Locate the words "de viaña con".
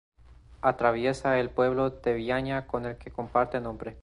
1.91-2.87